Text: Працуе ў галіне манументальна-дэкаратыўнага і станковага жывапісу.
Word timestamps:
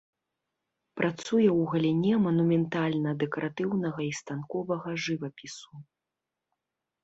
Працуе 1.01 1.45
ў 1.47 1.61
галіне 1.73 2.13
манументальна-дэкаратыўнага 2.25 4.01
і 4.09 4.11
станковага 4.23 4.89
жывапісу. 5.07 5.73